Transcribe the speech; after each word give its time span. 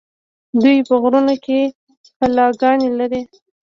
دوی 0.61 0.77
په 0.87 0.95
غرونو 1.01 1.35
کې 1.45 1.59
کلاګانې 2.17 2.87
لرلې 2.97 3.21